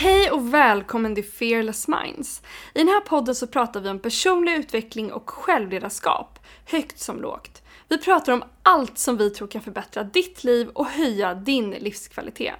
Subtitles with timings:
[0.00, 2.42] Hej och välkommen till Fearless Minds.
[2.74, 7.62] I den här podden så pratar vi om personlig utveckling och självledarskap, högt som lågt.
[7.88, 12.54] Vi pratar om allt som vi tror kan förbättra ditt liv och höja din livskvalitet.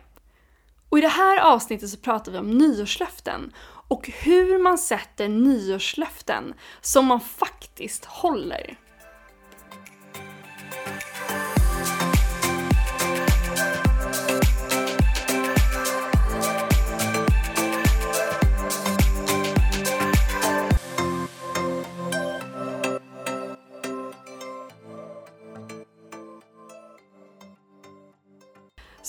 [0.89, 3.53] Och i det här avsnittet så pratar vi om nyårslöften
[3.89, 8.77] och hur man sätter nyårslöften som man faktiskt håller.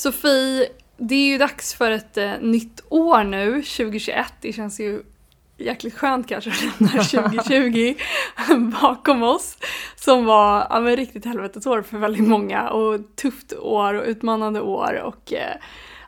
[0.02, 4.34] Sofie, det är ju dags för ett eh, nytt år nu, 2021.
[4.42, 5.04] Det känns ju
[5.58, 7.96] jäkligt skönt kanske att lämna 2020
[8.82, 9.58] bakom oss.
[9.96, 15.02] Som var ja, men riktigt helvetesår för väldigt många och tufft år och utmanande år
[15.04, 15.56] och eh,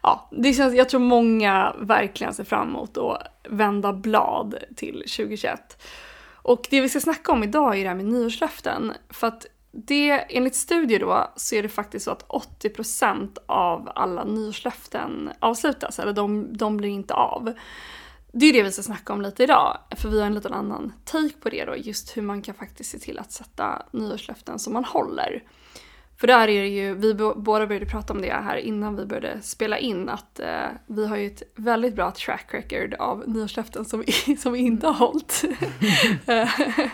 [0.03, 5.83] ja, det känns, jag tror många verkligen ser fram emot att vända blad till 2021.
[6.31, 8.93] Och det vi ska snacka om idag är det här med nyårslöften.
[9.09, 14.23] För att det, enligt studier då, så är det faktiskt så att 80% av alla
[14.23, 17.53] nyårslöften avslutas, eller de, de blir inte av.
[18.31, 20.93] Det är det vi ska snacka om lite idag, för vi har en liten annan
[21.05, 24.73] take på det då, just hur man kan faktiskt se till att sätta nyårslöften som
[24.73, 25.43] man håller.
[26.17, 29.41] För där är det ju, vi båda började prata om det här innan vi började
[29.41, 34.03] spela in, att eh, vi har ju ett väldigt bra track record av nyårslöften som
[34.39, 35.43] som vi inte har hållit.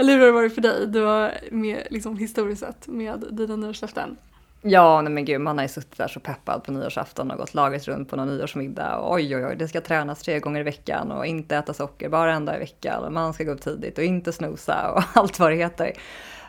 [0.00, 0.86] Eller hur har det varit för dig?
[0.86, 4.16] Du har med, liksom historiskt sett med dina nyårslöften.
[4.62, 7.54] Ja, nej men gud, man har ju suttit där så peppad på nyårsafton och gått
[7.54, 8.96] laget runt på någon nyårsmiddag.
[8.96, 12.08] och oj, oj, oj, det ska tränas tre gånger i veckan och inte äta socker
[12.08, 13.04] bara en dag i veckan.
[13.04, 15.92] Och man ska gå upp tidigt och inte snosa och allt vad det heter.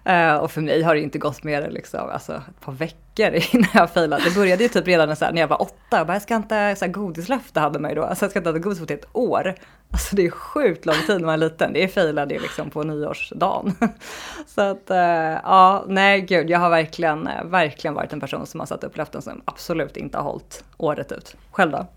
[0.09, 3.39] Uh, och för mig har det inte gått mer än liksom, alltså, ett par veckor
[3.55, 4.23] innan jag failade.
[4.23, 5.97] Det började ju typ redan så här, när jag var åtta.
[5.97, 8.03] Jag, bara, jag ska inte, så här, godislöfte hade man ju då.
[8.03, 9.55] Alltså, jag ska inte äta godis på ett år.
[9.91, 11.73] Alltså det är sjukt lång tid när man är liten.
[11.73, 13.75] Det failade ju liksom på nyårsdagen.
[14.47, 14.97] så att uh,
[15.43, 18.97] ja, nej gud, jag har verkligen, eh, verkligen varit en person som har satt upp
[18.97, 21.35] löften som absolut inte har hållit året ut.
[21.51, 21.87] Själv då?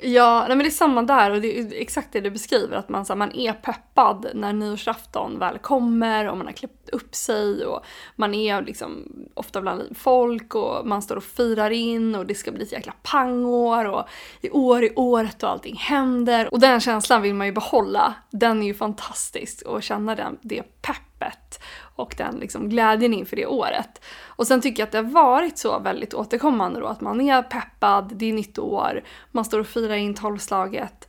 [0.00, 2.88] Ja, nej men det är samma där och det är exakt det du beskriver att
[2.88, 7.14] man, så här, man är peppad när nyårsafton väl kommer och man har klätt upp
[7.14, 7.84] sig och
[8.16, 12.52] man är liksom ofta bland folk och man står och firar in och det ska
[12.52, 14.08] bli ett jäkla pangår och
[14.40, 18.14] i år i året och allting händer och den känslan vill man ju behålla.
[18.30, 21.62] Den är ju fantastisk och känna den, det peppet
[21.98, 24.04] och den liksom glädjen inför det året.
[24.24, 27.42] Och sen tycker jag att det har varit så väldigt återkommande då att man är
[27.42, 31.08] peppad, det är nytt år, man står och firar in tolvslaget.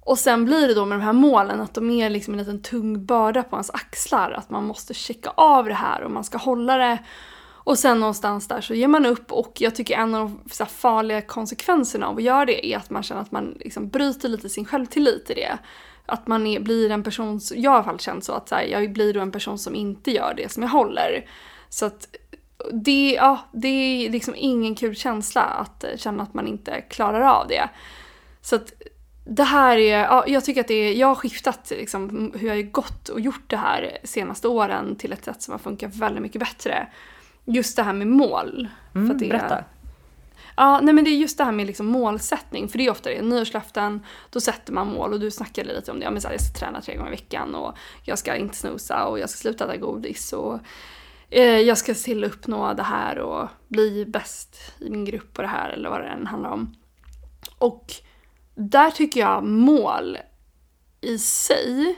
[0.00, 2.62] Och sen blir det då med de här målen att de är liksom en liten
[2.62, 6.38] tung börda på ens axlar, att man måste checka av det här och man ska
[6.38, 6.98] hålla det.
[7.62, 11.22] Och sen någonstans där så ger man upp och jag tycker en av de farliga
[11.22, 14.64] konsekvenserna av att göra det är att man känner att man liksom bryter lite sin
[14.64, 15.58] självtillit i det
[16.10, 18.54] att man är, blir en person, jag har i alla fall känt så att så
[18.54, 21.26] här, jag blir då en person som inte gör det som jag håller.
[21.68, 22.08] Så att
[22.72, 27.48] det, ja, det är liksom ingen kul känsla att känna att man inte klarar av
[27.48, 27.68] det.
[28.40, 28.72] Så att
[29.24, 32.54] det här är, ja, jag tycker att det är, jag har skiftat liksom hur jag
[32.54, 36.22] har gått och gjort det här senaste åren till ett sätt som har funkat väldigt
[36.22, 36.88] mycket bättre.
[37.44, 38.68] Just det här med mål.
[38.94, 39.64] Mm, för det, berätta.
[40.56, 43.10] Ja, nej men det är just det här med liksom målsättning, för det är ofta
[43.10, 43.22] det.
[43.22, 46.04] Nyårslöften, då sätter man mål och du snackade lite om det.
[46.04, 47.74] Ja, men så här, jag ska träna tre gånger i veckan och
[48.04, 50.58] jag ska inte snusa och jag ska sluta äta godis och
[51.30, 55.34] eh, jag ska se till att uppnå det här och bli bäst i min grupp
[55.34, 56.74] på det här eller vad det än handlar om.
[57.58, 57.92] Och
[58.54, 60.18] där tycker jag mål
[61.00, 61.96] i sig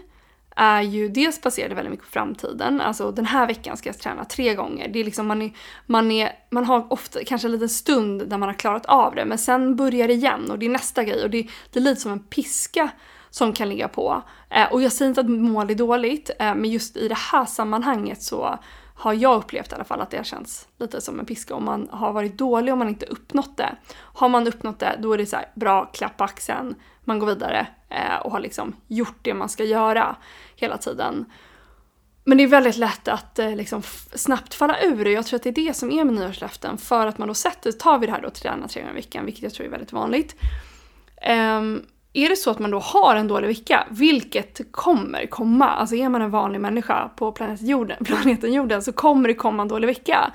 [0.56, 2.80] är ju dels baserade väldigt mycket på framtiden.
[2.80, 4.88] Alltså den här veckan ska jag träna tre gånger.
[4.88, 5.52] Det är liksom man, är,
[5.86, 9.24] man, är, man har ofta kanske en liten stund där man har klarat av det
[9.24, 12.00] men sen börjar det igen och det är nästa grej och det, det är lite
[12.00, 12.90] som en piska
[13.30, 14.22] som kan ligga på.
[14.50, 17.44] Eh, och jag säger inte att mål är dåligt eh, men just i det här
[17.44, 18.58] sammanhanget så
[18.94, 21.88] har jag upplevt i alla fall att det känns lite som en piska om man
[21.90, 23.76] har varit dålig och man inte uppnått det.
[23.94, 26.74] Har man uppnått det då är det så här, bra, klapp på axeln,
[27.04, 30.16] man går vidare Eh, och har liksom gjort det man ska göra
[30.56, 31.24] hela tiden.
[32.24, 33.82] Men det är väldigt lätt att eh, liksom
[34.14, 37.06] snabbt falla ur och jag tror att det är det som är med nyårslöften för
[37.06, 39.42] att man då sätter, tar vi det här då träna tre gånger i veckan, vilket
[39.42, 40.36] jag tror är väldigt vanligt.
[41.28, 45.96] Um, är det så att man då har en dålig vecka, vilket kommer komma, alltså
[45.96, 49.68] är man en vanlig människa på planeten jorden, planeten jorden så kommer det komma en
[49.68, 50.32] dålig vecka.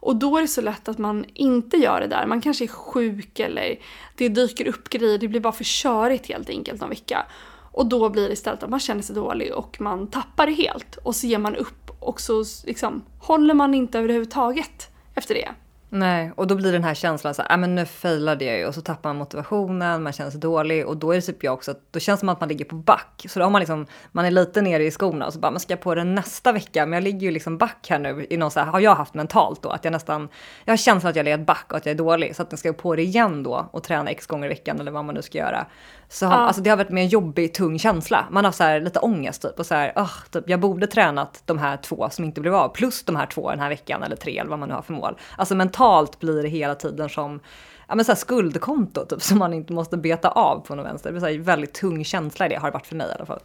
[0.00, 2.26] Och då är det så lätt att man inte gör det där.
[2.26, 3.78] Man kanske är sjuk eller
[4.16, 7.26] det dyker upp grejer, det blir bara för körigt helt enkelt någon vecka.
[7.72, 10.96] Och då blir det istället att man känner sig dålig och man tappar det helt.
[10.96, 15.48] Och så ger man upp och så liksom håller man inte överhuvudtaget efter det.
[15.92, 18.66] Nej, och då blir den här känslan så här, ah, men nu failade jag ju
[18.66, 21.54] och så tappar man motivationen, man känner sig dålig och då är det typ jag
[21.54, 23.26] också, då känns det som att man ligger på back.
[23.28, 25.60] Så då har man liksom, man är lite nere i skorna och så bara, man
[25.60, 26.86] ska jag på den nästa vecka?
[26.86, 29.14] Men jag ligger ju liksom back här nu i någon så här, har jag haft
[29.14, 30.28] mentalt då, att jag nästan,
[30.64, 32.58] jag har känslan att jag legat back och att jag är dålig, så att jag
[32.58, 35.22] ska på det igen då och träna x gånger i veckan eller vad man nu
[35.22, 35.66] ska göra.
[36.12, 36.32] Så ja.
[36.32, 38.26] alltså, det har varit med en jobbig, tung känsla.
[38.30, 41.42] Man har så här, lite ångest typ och så här, oh, typ, jag borde tränat
[41.46, 44.16] de här två som inte blev av, plus de här två den här veckan eller
[44.16, 45.18] tre eller vad man nu har för mål.
[45.36, 47.40] Alltså mentalt blir det hela tiden som
[47.88, 51.08] ja, men så här skuldkonto typ, som man inte måste beta av på något vänster.
[51.08, 53.12] Det blir så här, väldigt tung känsla i det, har det varit för mig i
[53.14, 53.40] alla fall.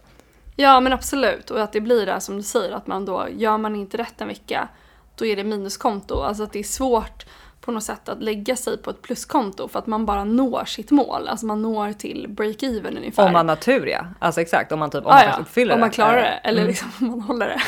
[0.56, 3.58] Ja men absolut, och att det blir det som du säger, att man då, gör
[3.58, 4.68] man inte rätt en vecka,
[5.16, 6.20] då är det minuskonto.
[6.20, 7.26] Alltså att det är svårt
[7.66, 10.90] på något sätt att lägga sig på ett pluskonto för att man bara når sitt
[10.90, 11.28] mål.
[11.28, 13.26] Alltså man når till break-even ungefär.
[13.26, 14.06] Om man har tur ja.
[14.18, 15.38] Alltså exakt, om man typ om ah, man ja.
[15.40, 15.74] uppfyller det.
[15.74, 16.68] Om man klarar det, eller mm.
[16.68, 17.62] liksom om man håller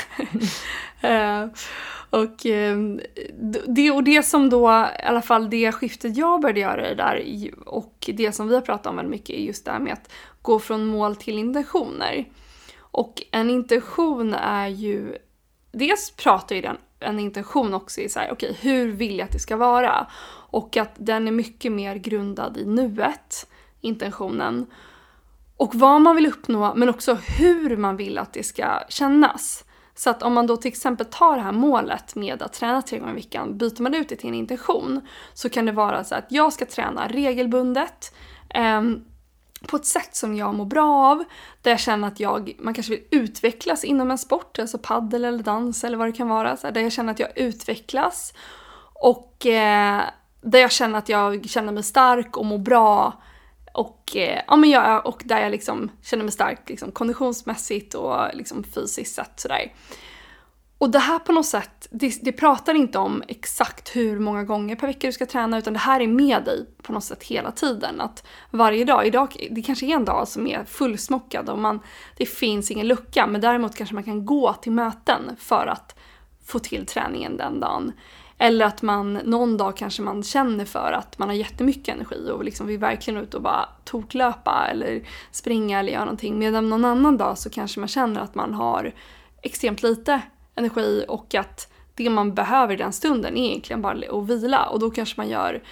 [1.01, 1.43] det.
[1.43, 1.51] uh,
[2.21, 2.99] och, uh,
[3.67, 7.51] det, och det som då, i alla fall det skiftet jag började göra det där
[7.67, 10.13] och det som vi har pratat om väldigt mycket är just det här med att
[10.43, 12.25] gå från mål till intentioner.
[12.81, 15.17] Och en intention är ju,
[15.73, 19.27] dels pratar ju den en intention också i så här, okej, okay, hur vill jag
[19.27, 20.07] att det ska vara?
[20.51, 23.47] Och att den är mycket mer grundad i nuet,
[23.81, 24.67] intentionen.
[25.57, 29.65] Och vad man vill uppnå, men också hur man vill att det ska kännas.
[29.95, 32.99] Så att om man då till exempel tar det här målet med att träna tre
[32.99, 35.01] gånger i veckan, byter man ut det till en intention
[35.35, 38.15] så kan det vara så att jag ska träna regelbundet,
[38.49, 38.83] eh,
[39.67, 41.25] på ett sätt som jag mår bra av,
[41.63, 45.43] där jag känner att jag, man kanske vill utvecklas inom en sport, alltså paddel eller
[45.43, 48.35] dans eller vad det kan vara, så här, där jag känner att jag utvecklas
[48.95, 50.03] och eh,
[50.41, 53.23] där jag känner att jag känner mig stark och mår bra
[53.73, 58.17] och, eh, ja, men jag, och där jag liksom känner mig stark liksom, konditionsmässigt och
[58.35, 59.73] liksom, fysiskt sett sådär.
[60.79, 64.77] Och det här på något sätt, det, det, pratar inte om exakt hur många gånger
[64.77, 67.51] per vecka du ska träna utan det här är med dig på något sätt hela
[67.51, 68.01] tiden.
[68.01, 71.81] Att varje dag, idag, det kanske är en dag som är fullsmockad och man,
[72.17, 75.99] det finns ingen lucka men däremot kanske man kan gå till möten för att
[76.45, 77.93] få till träningen den dagen.
[78.39, 82.45] Eller att man någon dag kanske man känner för att man har jättemycket energi och
[82.45, 86.39] liksom vill verkligen ut och bara toklöpa eller springa eller göra någonting.
[86.39, 88.95] Medan någon annan dag så kanske man känner att man har
[89.43, 90.23] extremt lite
[90.59, 94.67] energi och att det man behöver i den stunden är egentligen bara att vila.
[94.67, 95.63] Och då kanske man gör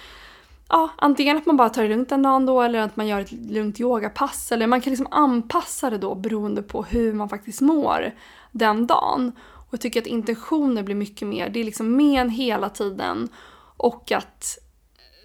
[0.69, 3.21] Ja, antingen att man bara tar det lugnt en dag då eller att man gör
[3.21, 4.51] ett lugnt yogapass.
[4.51, 8.11] Eller man kan liksom anpassa det då beroende på hur man faktiskt mår
[8.51, 9.31] den dagen.
[9.67, 13.29] Och jag tycker att intentioner blir mycket mer, det är liksom med en hela tiden.
[13.77, 14.57] Och att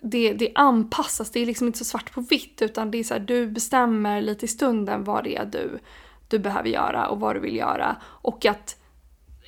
[0.03, 3.15] det, det anpassas, det är liksom inte så svart på vitt utan det är så
[3.15, 5.79] här, du bestämmer lite i stunden vad det är du,
[6.29, 7.97] du behöver göra och vad du vill göra.
[8.03, 8.82] Och att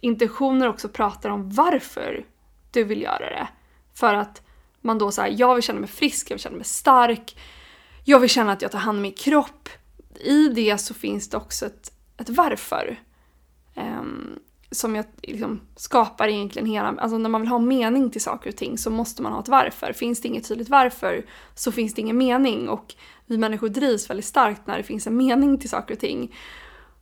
[0.05, 2.25] intentioner också pratar om varför
[2.71, 3.49] du vill göra det.
[3.95, 4.43] För att
[4.81, 7.37] man då säger jag vill känna mig frisk, jag vill känna mig stark,
[8.05, 9.69] jag vill känna att jag tar hand om min kropp.
[10.21, 13.01] I det så finns det också ett, ett varför.
[13.75, 14.39] Um,
[14.71, 18.56] som jag liksom skapar egentligen hela, alltså när man vill ha mening till saker och
[18.56, 19.93] ting så måste man ha ett varför.
[19.93, 22.95] Finns det inget tydligt varför så finns det ingen mening och
[23.27, 26.35] vi människor drivs väldigt starkt när det finns en mening till saker och ting.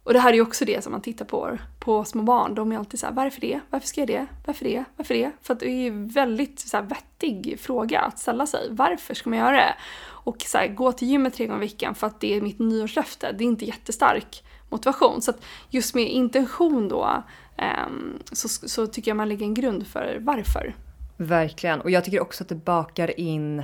[0.04, 2.54] Och det här är ju också det som man tittar på på små barn.
[2.54, 3.60] De är alltid så här, varför det?
[3.70, 4.26] Varför ska jag det?
[4.46, 4.84] Varför det?
[4.96, 5.30] Varför det?
[5.42, 8.68] För att det är ju väldigt så här, vettig fråga att ställa sig.
[8.70, 9.74] Varför ska man göra det?
[10.04, 12.58] Och så här, gå till gymmet tre gånger i veckan för att det är mitt
[12.58, 13.32] nyårslöfte.
[13.32, 15.22] Det är inte jättestark motivation.
[15.22, 17.22] Så att just med intention då
[17.56, 20.74] ehm, så, så tycker jag man lägger en grund för varför.
[21.16, 21.80] Verkligen.
[21.80, 23.62] Och jag tycker också att det bakar in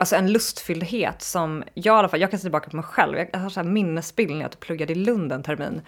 [0.00, 3.18] alltså en lustfylldhet som jag i alla fall, jag kan se tillbaka på mig själv,
[3.32, 5.82] jag har så här minnesbild när jag typ pluggade i Lund en termin.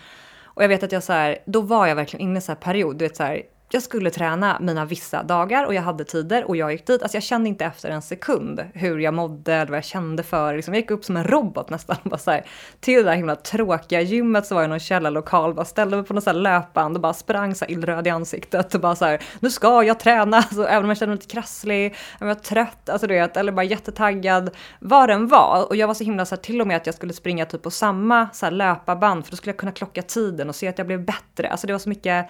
[0.44, 2.56] Och jag vet att jag så här, då var jag verkligen inne i så här
[2.56, 3.42] period, du vet så här,
[3.74, 7.02] jag skulle träna mina vissa dagar och jag hade tider och jag gick dit.
[7.02, 10.56] Alltså jag kände inte efter en sekund hur jag mådde eller vad jag kände för.
[10.56, 11.96] Liksom jag gick upp som en robot nästan.
[12.04, 12.46] Bara så här,
[12.80, 16.06] till det där himla tråkiga gymmet så var jag i någon källarlokal, bara ställde mig
[16.06, 19.04] på något så löpband och bara sprang så här illröd i ansiktet och bara så
[19.04, 20.36] här, nu ska jag träna.
[20.52, 23.36] Alltså, även om jag kände mig lite krasslig, om jag var trött, alltså du vet,
[23.36, 24.50] eller bara jättetaggad,
[24.80, 25.66] vad den var.
[25.68, 27.62] Och jag var så himla så här, till och med att jag skulle springa typ
[27.62, 30.78] på samma så här löparband för då skulle jag kunna klocka tiden och se att
[30.78, 31.48] jag blev bättre.
[31.48, 32.26] Alltså det var så mycket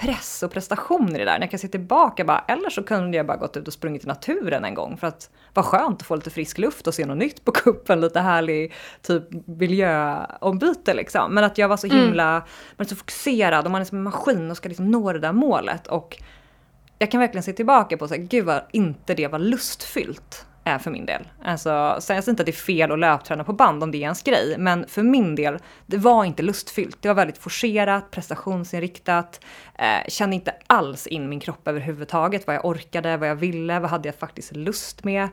[0.00, 1.32] press och prestation i det där.
[1.32, 4.04] När jag kan se tillbaka bara, eller så kunde jag bara gått ut och sprungit
[4.04, 7.06] i naturen en gång för att vara skönt att få lite frisk luft och se
[7.06, 8.72] något nytt på kuppen, lite härlig
[9.02, 11.34] typ miljöombyte liksom.
[11.34, 11.98] Men att jag var så mm.
[11.98, 12.42] himla, mm.
[12.76, 15.18] man är så fokuserad och man är som en maskin och ska liksom nå det
[15.18, 16.22] där målet och
[16.98, 20.78] jag kan verkligen se tillbaka på så här, gud vad inte det var lustfyllt eh,
[20.78, 21.22] för min del.
[21.44, 24.02] Alltså, säger alltså inte att det är fel att löpträna på band om det är
[24.02, 26.96] ens grej, men för min del, det var inte lustfyllt.
[27.00, 29.40] Det var väldigt forcerat, prestationsinriktat,
[29.74, 33.90] eh, kände inte alls in min kropp överhuvudtaget, vad jag orkade, vad jag ville, vad
[33.90, 35.28] hade jag faktiskt lust med.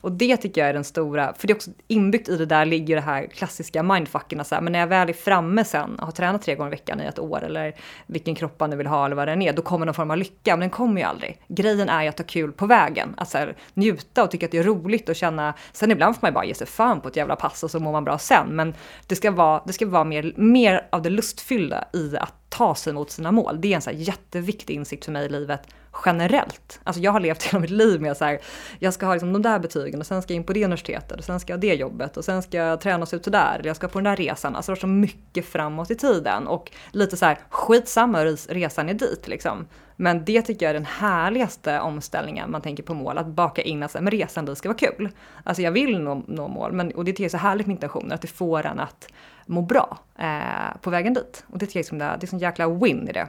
[0.00, 2.64] Och det tycker jag är den stora, för det är också inbyggt i det där
[2.64, 6.04] ligger det här klassiska mindfucken, så här, men när jag väl är framme sen och
[6.04, 7.74] har tränat tre gånger i veckan i ett år eller
[8.06, 10.16] vilken kropp man nu vill ha eller vad det är, då kommer någon form av
[10.16, 11.40] lycka, men den kommer ju aldrig.
[11.48, 14.52] Grejen är ju att ha kul på vägen, att så här, njuta och tycka att
[14.52, 14.77] det är roligt
[15.08, 17.62] och känna, sen ibland får man ju bara ge sig fan på ett jävla pass
[17.64, 18.74] och så mår man bra sen, men
[19.06, 22.92] det ska vara, det ska vara mer, mer av det lustfyllda i att ta sig
[22.92, 23.60] mot sina mål.
[23.60, 25.60] Det är en så jätteviktig insikt för mig i livet
[26.04, 26.80] generellt.
[26.84, 28.40] Alltså jag har levt hela mitt liv med så här,
[28.78, 31.18] jag ska ha liksom de där betygen och sen ska jag in på det universitetet
[31.18, 33.66] och sen ska jag ha det jobbet och sen ska jag tränas ut sådär eller
[33.66, 34.56] jag ska på den där resan.
[34.56, 38.94] Alltså det var så mycket framåt i tiden och lite så här skitsamma resan är
[38.94, 39.66] dit liksom.
[40.00, 43.82] Men det tycker jag är den härligaste omställningen man tänker på mål, att baka in
[43.82, 45.08] att men resan dit ska vara kul.
[45.44, 47.74] Alltså jag vill nå, nå mål, men, och det tycker jag är så härligt med
[47.74, 49.08] intentioner, att det får en att
[49.46, 51.44] må bra eh, på vägen dit.
[51.52, 53.28] Och det tycker jag liksom det, det är sån jäkla win i det.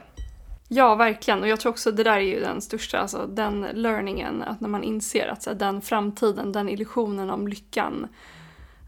[0.72, 1.42] Ja, verkligen.
[1.42, 4.68] Och jag tror också det där är ju den största, alltså den learningen, att när
[4.68, 8.08] man inser att så här, den framtiden, den illusionen om lyckan,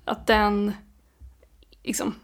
[0.04, 0.72] att den,
[1.82, 2.14] liksom,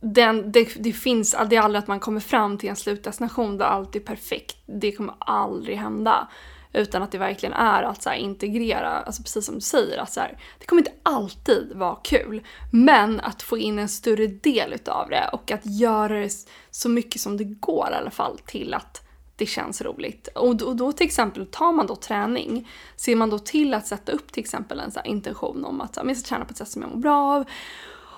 [0.00, 3.64] den, det, det finns, det är aldrig att man kommer fram till en slutdestination där
[3.64, 4.56] allt är perfekt.
[4.66, 6.28] Det kommer aldrig hända.
[6.72, 10.12] Utan att det verkligen är att så här, integrera, alltså precis som du säger, att
[10.12, 12.46] så här, det kommer inte alltid vara kul.
[12.72, 16.32] Men att få in en större del utav det och att göra det
[16.70, 20.28] så mycket som det går i alla fall till att det känns roligt.
[20.34, 23.86] Och då, och då till exempel, tar man då träning, ser man då till att
[23.86, 26.68] sätta upp till exempel en så intention om att jag ska träna på ett sätt
[26.68, 27.44] som jag mår bra av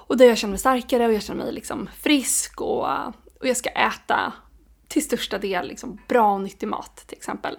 [0.07, 2.87] och där jag känner mig starkare och jag känner mig liksom frisk och,
[3.41, 4.33] och jag ska äta
[4.89, 7.59] till största del liksom bra och nyttig mat till exempel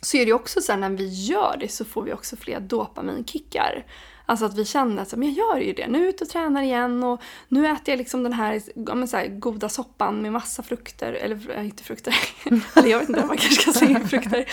[0.00, 2.60] så är det också så här, när vi gör det så får vi också fler
[2.60, 3.84] dopaminkickar.
[4.26, 6.62] Alltså att vi känner att jag gör ju det, nu är jag ute och tränar
[6.62, 8.62] igen och nu äter jag liksom den här,
[9.06, 12.14] så här goda soppan med massa frukter, eller eh, inte frukter,
[12.74, 14.44] eller jag vet inte, man kanske ska säga frukter,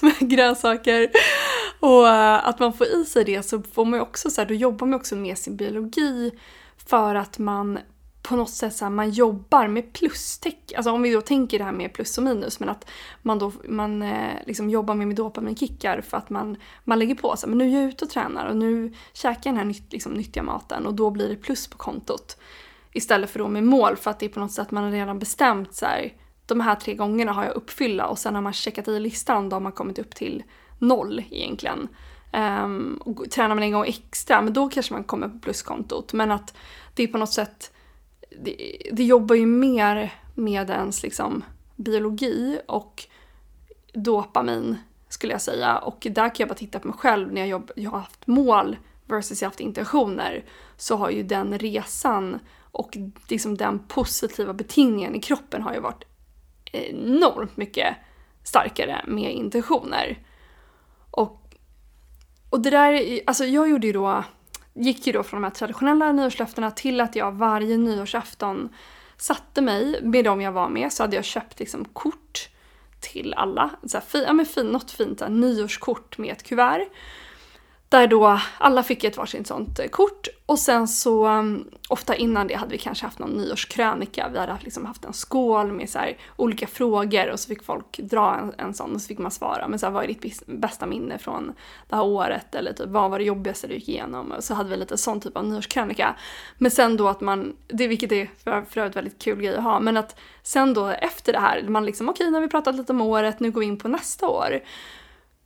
[0.04, 1.10] med grönsaker.
[1.80, 4.48] Och eh, att man får i sig det så får man ju också så här,
[4.48, 6.30] då jobbar man också med sin biologi
[6.86, 7.78] för att man
[8.28, 10.76] på något sätt så här, man jobbar med plustecken.
[10.76, 12.90] Alltså om vi då tänker det här med plus och minus men att
[13.22, 17.36] man då man eh, liksom jobbar med, med dopaminkickar för att man, man lägger på
[17.36, 19.92] sig men nu är jag ute och tränar och nu käkar jag den här nytt,
[19.92, 22.36] liksom, nyttiga maten och då blir det plus på kontot.
[22.92, 25.18] Istället för då med mål för att det är på något sätt man har redan
[25.18, 26.12] bestämt så här,
[26.46, 29.56] de här tre gångerna har jag uppfylla och sen har man checkat i listan då
[29.56, 30.42] har man kommit upp till
[30.78, 31.88] noll egentligen.
[32.32, 36.12] Um, och tränar man en gång extra, men då kanske man kommer på pluskontot.
[36.12, 36.54] Men att
[36.94, 37.73] det är på något sätt
[38.42, 41.44] det, det jobbar ju mer med ens liksom
[41.76, 43.04] biologi och
[43.92, 44.76] dopamin
[45.08, 45.78] skulle jag säga.
[45.78, 48.26] Och där kan jag bara titta på mig själv när jag, jobb, jag har haft
[48.26, 50.44] mål versus jag har haft intentioner.
[50.76, 52.96] Så har ju den resan och
[53.28, 56.04] liksom den positiva betingningen i kroppen har ju varit
[56.72, 57.96] enormt mycket
[58.42, 60.18] starkare med intentioner.
[61.10, 61.54] Och,
[62.50, 64.24] och det där, alltså jag gjorde ju då
[64.74, 68.68] gick ju då från de här traditionella nyårslöftena till att jag varje nyårsafton
[69.16, 72.48] satte mig med dem jag var med så hade jag köpt liksom kort
[73.00, 73.70] till alla.
[73.86, 76.86] Så här, ja, men fin, något fint så här, nyårskort med ett kuvert.
[77.94, 82.46] Där då alla fick ett varsitt sånt eh, kort och sen så mm, ofta innan
[82.46, 84.28] det hade vi kanske haft någon nyårskrönika.
[84.32, 87.98] Vi hade liksom haft en skål med så här, olika frågor och så fick folk
[87.98, 89.68] dra en, en sån och så fick man svara.
[89.68, 91.52] Men så här, vad är ditt bästa minne från
[91.88, 92.54] det här året?
[92.54, 94.32] Eller typ, vad var det jobbigaste du gick igenom?
[94.32, 96.14] Och så hade vi lite sån typ av nyårskrönika.
[96.58, 99.64] Men sen då att man, det vilket är för, för övrigt väldigt kul grej att
[99.64, 102.48] ha, men att sen då efter det här, man liksom okej okay, nu har vi
[102.48, 104.60] pratat lite om året, nu går vi in på nästa år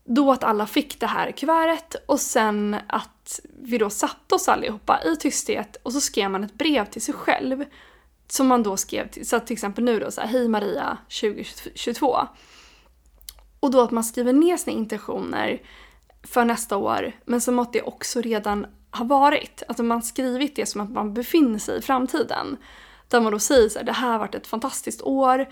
[0.08, 5.02] då att alla fick det här kuvertet och sen att vi då satte oss allihopa
[5.04, 7.64] i tysthet och så skrev man ett brev till sig själv.
[8.28, 12.18] Som man då skrev till, så till exempel nu då så här, Hej Maria 2022.
[13.60, 15.62] Och då att man skriver ner sina intentioner
[16.22, 19.62] för nästa år men som att det också redan har varit.
[19.68, 22.56] Alltså man skrivit det som att man befinner sig i framtiden.
[23.08, 25.48] Där man då säger så här, det här har varit ett fantastiskt år.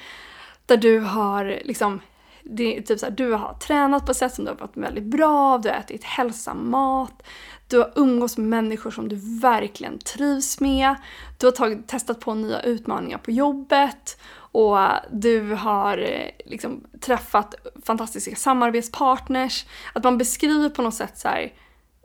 [0.66, 2.00] Där du har liksom
[2.50, 4.76] det är typ så här, du har tränat på ett sätt som du har varit
[4.76, 7.22] väldigt bra av, du har ätit hälsam mat,
[7.68, 10.94] du har umgås med människor som du verkligen trivs med,
[11.38, 14.20] du har tagit, testat på nya utmaningar på jobbet
[14.56, 14.78] och
[15.10, 19.66] du har eh, liksom träffat fantastiska samarbetspartners.
[19.92, 21.52] Att man beskriver på något sätt så här,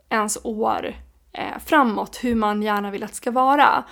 [0.10, 0.95] ens år
[1.33, 3.83] eh, framåt, hur man gärna vill att det ska vara.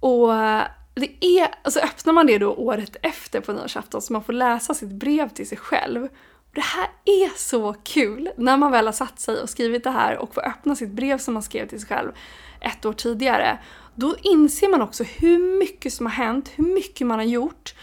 [0.00, 0.62] Och eh,
[0.94, 4.74] det är, alltså öppnar man det då året efter på nyårsafton så man får läsa
[4.74, 8.92] sitt brev till sig själv Och det här är så kul när man väl har
[8.92, 11.80] satt sig och skrivit det här och får öppna sitt brev som man skrev till
[11.80, 12.12] sig själv
[12.60, 13.58] ett år tidigare.
[13.94, 17.74] Då inser man också hur mycket som har hänt, hur mycket man har gjort,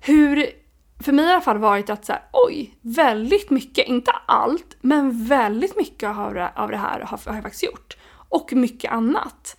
[0.00, 0.46] hur
[1.04, 5.26] för mig i alla fall varit att så här, oj, väldigt mycket, inte allt, men
[5.26, 7.96] väldigt mycket av det, här har, har jag faktiskt gjort.
[8.28, 9.56] Och mycket annat.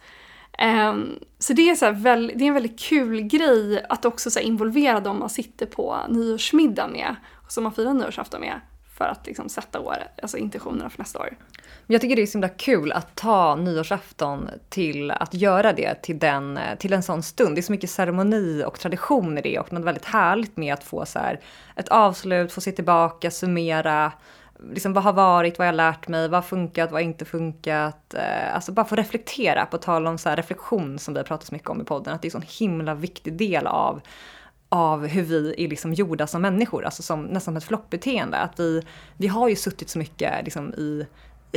[0.62, 4.40] Um, så det är, så här, det är en väldigt kul grej att också så
[4.40, 8.60] involvera dem man sitter på nyårsmiddag med, och som man firar nyårsafton med,
[8.98, 11.38] för att liksom sätta året, alltså intentionerna för nästa år.
[11.88, 16.20] Jag tycker det är så himla kul att ta nyårsafton till att göra det till,
[16.20, 17.56] den, till en sån stund.
[17.56, 20.84] Det är så mycket ceremoni och tradition i det och något väldigt härligt med att
[20.84, 21.40] få så här
[21.76, 24.12] ett avslut, få se tillbaka, summera,
[24.60, 27.26] liksom vad har varit, vad har jag lärt mig, vad har funkat, vad har inte
[27.26, 28.14] funkat.
[28.14, 31.54] Eh, alltså bara få reflektera, på tal om så reflektion som vi har pratat så
[31.54, 34.02] mycket om i podden, att det är en sån himla viktig del av
[34.70, 38.38] av hur vi är liksom gjorda som människor, alltså som, nästan som ett flockbeteende.
[38.38, 38.82] Att vi,
[39.18, 41.08] vi har ju suttit så mycket liksom i,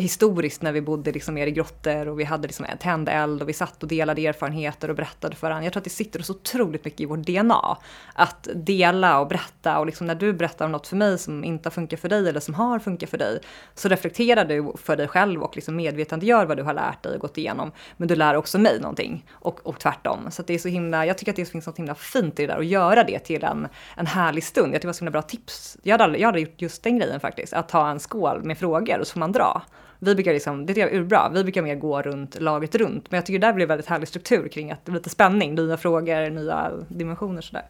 [0.01, 3.49] historiskt när vi bodde liksom mer i grottor och vi hade liksom tänd eld och
[3.49, 5.65] vi satt och delade erfarenheter och berättade för varandra.
[5.65, 7.79] Jag tror att det sitter så otroligt mycket i vårt DNA.
[8.15, 11.67] Att dela och berätta och liksom när du berättar om något för mig som inte
[11.67, 13.41] har funkat för dig eller som har funkat för dig
[13.75, 17.21] så reflekterar du för dig själv och liksom medvetandegör vad du har lärt dig och
[17.21, 17.73] gått igenom.
[17.97, 20.31] Men du lär också mig någonting och, och tvärtom.
[20.31, 22.53] Så det är så himla, jag tycker att det finns något himla fint i det
[22.53, 24.67] där att göra det till en, en härlig stund.
[24.67, 25.77] Jag tycker det var så himla bra tips.
[25.83, 28.59] Jag hade, aldrig, jag hade gjort just den grejen faktiskt, att ta en skål med
[28.59, 29.63] frågor och så får man dra.
[29.99, 33.11] Vi brukar liksom, det tycker jag är urbra, vi brukar mer gå runt laget runt.
[33.11, 35.55] Men jag tycker det där blir väldigt härlig struktur kring att det blir lite spänning,
[35.55, 37.65] nya frågor, nya dimensioner sådär.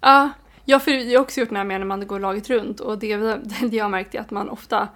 [0.00, 0.30] Ja,
[0.64, 2.98] jag, för, jag har också gjort det här med när man går laget runt och
[2.98, 3.16] det,
[3.70, 4.88] det jag har märkt är att man ofta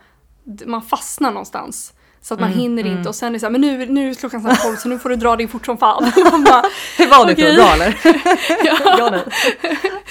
[0.67, 1.95] man fastnar någonstans.
[2.23, 2.97] Så att man mm, hinner mm.
[2.97, 4.89] inte och sen är det så här, men nu, nu är klockan snart tolv så
[4.89, 6.03] nu får du dra dig fort som fan.
[6.45, 6.63] bara,
[6.99, 7.57] Hur var det okay.
[7.57, 8.01] bra eller?
[8.65, 8.77] ja.
[8.99, 9.23] ja, nej.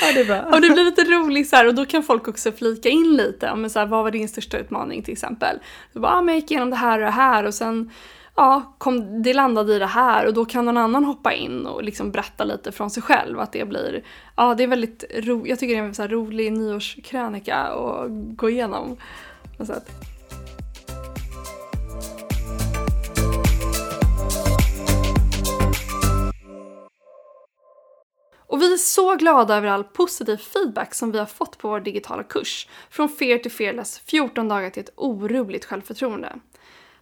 [0.02, 0.42] ja, det är bra.
[0.42, 3.56] Och det blir lite roligt så här och då kan folk också flika in lite.
[3.56, 5.60] Men så här, vad var din största utmaning till exempel?
[5.94, 7.92] Du bara, ah, men jag gick igenom det här och det här och sen
[8.36, 11.84] ja, kom, det landade i det här och då kan någon annan hoppa in och
[11.84, 13.40] liksom berätta lite från sig själv.
[13.40, 14.04] Att det blir,
[14.36, 18.50] ja det är väldigt ro, jag tycker det är en så rolig nyårskrönika att gå
[18.50, 18.98] igenom.
[19.60, 20.11] Så att,
[28.52, 31.80] Och vi är så glada över all positiv feedback som vi har fått på vår
[31.80, 32.68] digitala kurs.
[32.90, 36.36] Från Fear to Fearless 14 dagar till ett orubbligt självförtroende.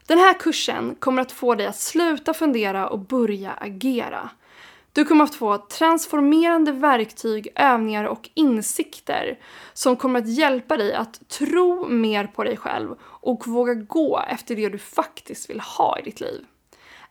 [0.06, 4.30] Den här kursen kommer att få dig att sluta fundera och börja agera.
[4.93, 9.39] Du kommer att få transformerande verktyg, övningar och insikter
[9.74, 14.56] som kommer att hjälpa dig att tro mer på dig själv och våga gå efter
[14.56, 16.45] det du faktiskt vill ha i ditt liv.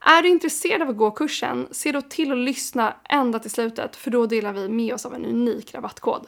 [0.00, 3.96] Är du intresserad av att gå kursen, se då till att lyssna ända till slutet
[3.96, 6.26] för då delar vi med oss av en unik rabattkod.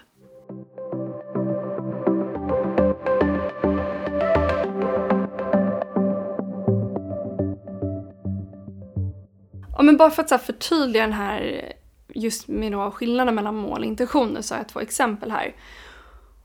[9.77, 11.73] Ja, men bara för att så här förtydliga den här,
[12.09, 15.57] just med då skillnaden mellan mål och intentioner så har jag två exempel här.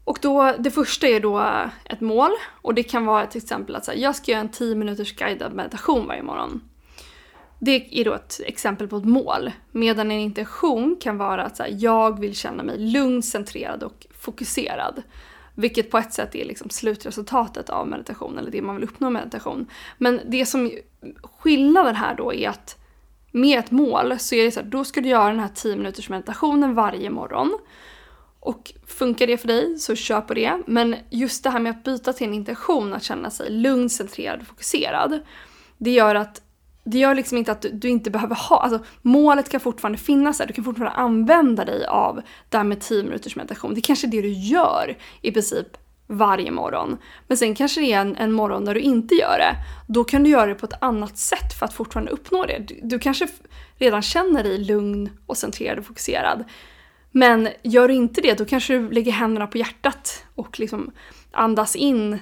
[0.03, 3.85] Och då, det första är då ett mål och det kan vara till exempel att
[3.85, 6.61] så här, jag ska göra en 10 minuters guidad meditation varje morgon.
[7.65, 9.51] Det är då ett exempel på ett mål.
[9.71, 14.08] Medan en intention kan vara att så här, jag vill känna mig lugn, centrerad och
[14.19, 15.01] fokuserad.
[15.56, 19.21] Vilket på ett sätt är liksom slutresultatet av meditation, eller det man vill uppnå med
[19.21, 19.67] meditation.
[19.97, 20.71] Men det som
[21.23, 22.78] skillnaden här då är att
[23.32, 25.75] med ett mål så är det så här, då ska du göra den här 10
[25.75, 27.60] minuters meditationen varje morgon.
[28.39, 30.62] Och funkar det för dig så kör på det.
[30.67, 34.41] Men just det här med att byta till en intention, att känna sig lugn, centrerad
[34.41, 35.19] och fokuserad.
[35.78, 36.41] Det gör att
[36.85, 40.45] det gör liksom inte att du, inte behöver ha, alltså målet kan fortfarande finnas där,
[40.45, 43.73] du kan fortfarande använda dig av det här med 10 minuters meditation.
[43.73, 45.67] Det är kanske är det du gör i princip
[46.07, 46.97] varje morgon.
[47.27, 49.55] Men sen kanske det är en, en morgon där du inte gör det.
[49.87, 52.59] Då kan du göra det på ett annat sätt för att fortfarande uppnå det.
[52.67, 53.27] Du, du kanske
[53.77, 56.43] redan känner dig lugn och centrerad och fokuserad.
[57.11, 60.91] Men gör du inte det, då kanske du lägger händerna på hjärtat och liksom
[61.31, 62.19] andas in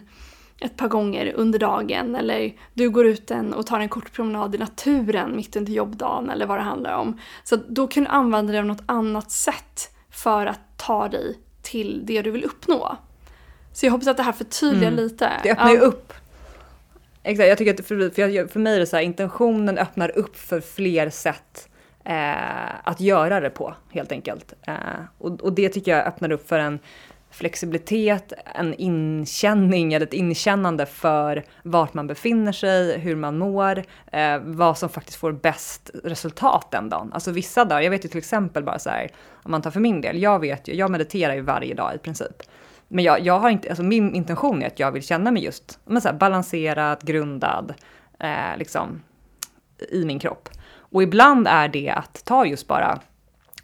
[0.63, 4.55] ett par gånger under dagen eller du går ut en och tar en kort promenad
[4.55, 7.19] i naturen mitt under jobbdagen eller vad det handlar om.
[7.43, 12.01] Så då kan du använda det av något annat sätt för att ta dig till
[12.05, 12.97] det du vill uppnå.
[13.73, 15.03] Så jag hoppas att det här förtydligar mm.
[15.03, 15.31] lite.
[15.43, 16.13] Det öppnar ju upp.
[17.23, 20.37] Exakt, jag tycker att för, för, för mig är det så här, intentionen öppnar upp
[20.37, 21.69] för fler sätt
[22.05, 24.53] eh, att göra det på helt enkelt.
[24.67, 24.75] Eh,
[25.17, 26.79] och, och det tycker jag öppnar upp för en
[27.33, 34.37] flexibilitet, en inkänning eller ett inkännande för vart man befinner sig, hur man mår, eh,
[34.43, 37.13] vad som faktiskt får bäst resultat den dagen.
[37.13, 39.11] Alltså vissa dagar, jag vet ju till exempel bara så här,
[39.43, 41.97] om man tar för min del, jag vet ju, jag mediterar ju varje dag i
[41.97, 42.43] princip.
[42.87, 45.79] Men jag, jag har inte, alltså min intention är att jag vill känna mig just
[45.85, 47.73] men så här, balanserad, grundad,
[48.19, 49.01] eh, liksom
[49.91, 50.49] i min kropp.
[50.75, 52.99] Och ibland är det att ta just bara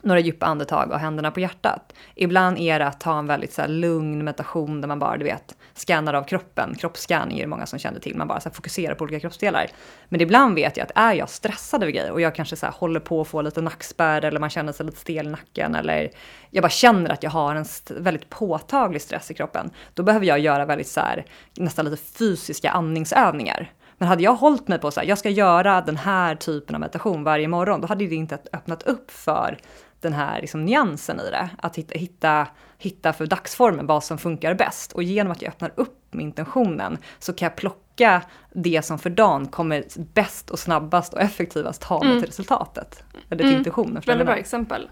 [0.01, 1.93] några djupa andetag och händerna på hjärtat.
[2.15, 5.55] Ibland är det att ta en väldigt så lugn meditation där man bara, du vet,
[5.73, 6.75] scannar av kroppen.
[6.75, 8.17] Kroppsscanning är det många som känner till.
[8.17, 9.67] Man bara så fokuserar på olika kroppsdelar.
[10.09, 12.99] Men ibland vet jag att är jag stressad över grejer och jag kanske så håller
[12.99, 16.09] på att få lite nackspärr eller man känner sig lite stel i nacken eller
[16.49, 19.69] jag bara känner att jag har en väldigt påtaglig stress i kroppen.
[19.93, 21.25] Då behöver jag göra väldigt så här,
[21.57, 23.71] nästan lite fysiska andningsövningar.
[23.99, 27.23] Men hade jag hållit mig på att jag ska göra den här typen av meditation
[27.23, 29.57] varje morgon, då hade det inte öppnat upp för
[30.01, 31.49] den här liksom nyansen i det.
[31.57, 34.91] Att hitta, hitta, hitta för dagsformen vad som funkar bäst.
[34.91, 38.21] Och genom att jag öppnar upp med intentionen så kan jag plocka
[38.53, 39.83] det som för dagen kommer
[40.13, 42.19] bäst och snabbast och effektivast ta mig mm.
[42.19, 43.03] till resultatet.
[43.29, 43.57] Eller till mm.
[43.57, 44.03] intentionen.
[44.05, 44.89] Väldigt bra exempel.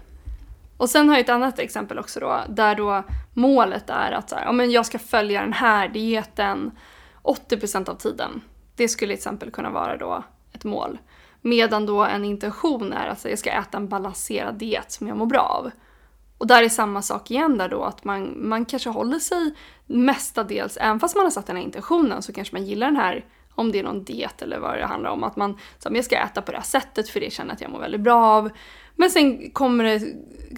[0.76, 3.02] Och sen har jag ett annat exempel också då, där då
[3.34, 6.70] målet är att så här, ja, men jag ska följa den här dieten
[7.22, 8.40] 80% av tiden.
[8.76, 10.98] Det skulle till exempel kunna vara då ett mål.
[11.42, 15.26] Medan då en intention är att jag ska äta en balanserad diet som jag mår
[15.26, 15.70] bra av.
[16.38, 19.54] Och där är samma sak igen där då att man, man kanske håller sig
[19.86, 23.24] mestadels, även fast man har satt den här intentionen så kanske man gillar den här,
[23.54, 26.16] om det är någon diet eller vad det handlar om, att man som jag ska
[26.16, 28.50] äta på det här sättet för det känner att jag mår väldigt bra av.
[28.96, 30.00] Men sen kommer det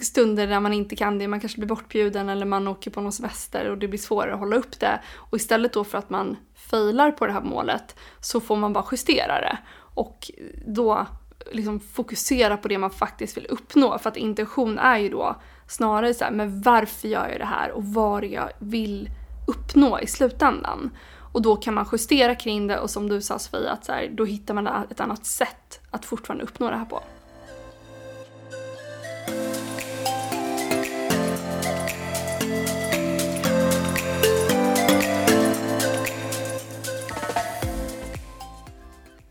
[0.03, 3.11] stunder där man inte kan det, man kanske blir bortbjuden eller man åker på någon
[3.11, 4.99] semester och det blir svårare att hålla upp det.
[5.15, 8.85] Och istället då för att man failar på det här målet så får man bara
[8.91, 9.57] justera det
[9.93, 10.31] och
[10.65, 11.07] då
[11.51, 13.99] liksom fokusera på det man faktiskt vill uppnå.
[13.99, 15.35] För att intention är ju då
[15.67, 19.09] snarare så här, men varför gör jag det här och vad jag vill
[19.47, 20.89] uppnå i slutändan.
[21.33, 24.09] Och då kan man justera kring det och som du sa Sofia, att så här,
[24.13, 27.03] då hittar man ett annat sätt att fortfarande uppnå det här på.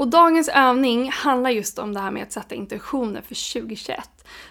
[0.01, 3.99] Och dagens övning handlar just om det här med att sätta intentioner för 2021.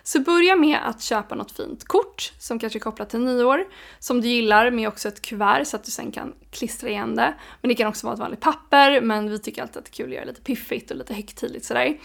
[0.04, 3.68] Så börja med att köpa något fint kort som kanske är kopplat till nyår,
[4.00, 7.34] som du gillar med också ett kuvert så att du sen kan klistra igen det.
[7.62, 9.94] Men det kan också vara ett vanligt papper, men vi tycker alltid att det är
[9.94, 11.98] kul att göra lite piffigt och lite högtidligt sådär.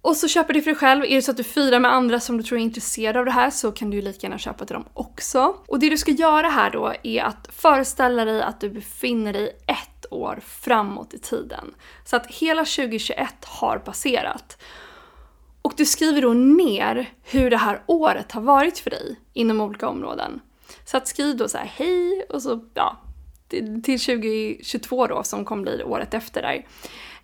[0.00, 1.04] Och så köper du för dig själv.
[1.04, 3.30] Är det så att du firar med andra som du tror är intresserade av det
[3.30, 5.56] här så kan du ju lika gärna köpa till dem också.
[5.66, 9.56] Och det du ska göra här då är att föreställa dig att du befinner dig
[9.66, 11.74] ett år framåt i tiden.
[12.04, 14.62] Så att hela 2021 har passerat.
[15.62, 19.88] Och du skriver då ner hur det här året har varit för dig inom olika
[19.88, 20.40] områden.
[20.84, 22.96] Så att skriv då så här hej och så ja,
[23.48, 26.66] till 2022 då som kommer bli året efter där.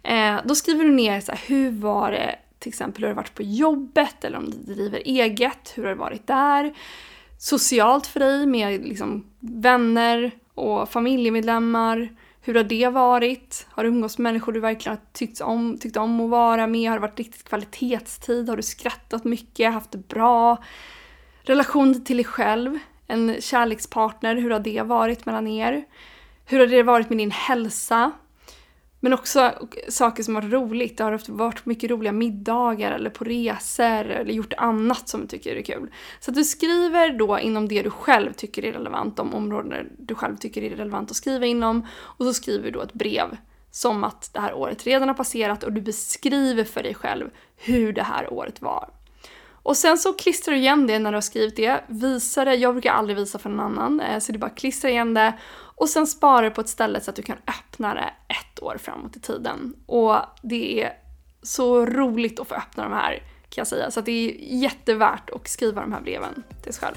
[0.02, 3.34] Eh, då skriver du ner så här, hur var det till exempel hur det varit
[3.34, 6.74] på jobbet eller om du driver eget, hur har det varit där?
[7.38, 12.08] Socialt för dig med liksom vänner och familjemedlemmar.
[12.42, 13.66] Hur har det varit?
[13.70, 16.90] Har du umgåtts med människor du verkligen har tyckt om, tyckt om att vara med?
[16.90, 18.48] Har det varit riktigt kvalitetstid?
[18.48, 19.72] Har du skrattat mycket?
[19.72, 20.56] Haft det bra?
[21.42, 22.78] Relation till dig själv?
[23.06, 25.84] En kärlekspartner, hur har det varit mellan er?
[26.46, 28.12] Hur har det varit med din hälsa?
[29.00, 29.52] Men också
[29.88, 30.98] saker som har varit roligt.
[30.98, 35.56] Det har varit mycket roliga middagar eller på resor eller gjort annat som du tycker
[35.56, 35.90] är kul.
[36.20, 40.14] Så att du skriver då inom det du själv tycker är relevant, de områden du
[40.14, 41.86] själv tycker är relevant att skriva inom.
[41.98, 43.36] Och så skriver du då ett brev
[43.70, 47.92] som att det här året redan har passerat och du beskriver för dig själv hur
[47.92, 48.90] det här året var.
[49.62, 52.74] Och sen så klistrar du igen det när du har skrivit det, visar det, jag
[52.74, 55.34] brukar aldrig visa för någon annan, eh, så det är bara klistra igen det
[55.80, 58.76] och sen spara det på ett ställe så att du kan öppna det ett år
[58.80, 59.74] framåt i tiden.
[59.86, 60.92] Och det är
[61.42, 63.12] så roligt att få öppna de här
[63.48, 66.96] kan jag säga, så det är jättevärt att skriva de här breven till sig själv.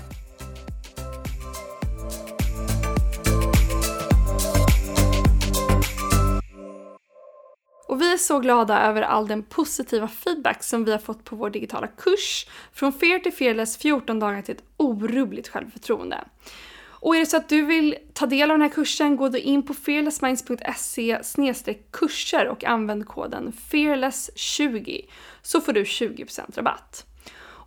[7.87, 11.35] Och vi är så glada över all den positiva feedback som vi har fått på
[11.35, 16.23] vår digitala kurs Från Fear till Fearless 14 dagar till ett orubbligt självförtroende.
[17.03, 19.37] Och är det så att du vill ta del av den här kursen, gå då
[19.37, 25.01] in på fearlessminds.se kurser och använd koden fearless20
[25.41, 27.05] så får du 20% rabatt.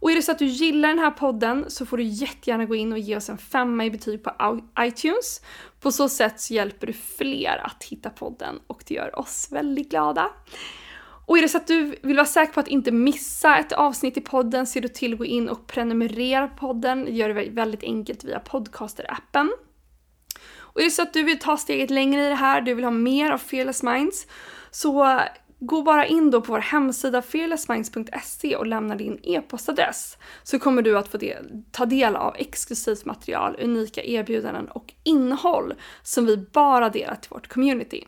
[0.01, 2.75] Och är det så att du gillar den här podden så får du jättegärna gå
[2.75, 5.40] in och ge oss en femma i betyg på iTunes.
[5.81, 9.90] På så sätt så hjälper du fler att hitta podden och det gör oss väldigt
[9.90, 10.31] glada.
[11.27, 14.17] Och är det så att du vill vara säker på att inte missa ett avsnitt
[14.17, 17.05] i podden ser du till att gå in och prenumerera på podden.
[17.05, 19.49] Det gör det väldigt enkelt via podcaster-appen.
[20.77, 22.85] Och är det så att du vill ta steget längre i det här, du vill
[22.85, 24.27] ha mer av Fearless Minds,
[24.71, 25.21] så
[25.59, 30.99] gå bara in då på vår hemsida fearlessminds.se och lämna din e-postadress så kommer du
[30.99, 36.91] att få del, ta del av exklusivt material, unika erbjudanden och innehåll som vi bara
[36.91, 38.07] delar till vårt community.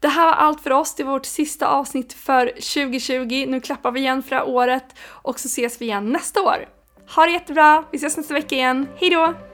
[0.00, 0.94] Det här var allt för oss.
[0.94, 3.46] Det var vårt sista avsnitt för 2020.
[3.48, 6.68] Nu klappar vi igen för det här året och så ses vi igen nästa år.
[7.14, 7.84] Ha det jättebra!
[7.90, 8.88] Vi ses nästa vecka igen.
[8.96, 9.49] Hejdå!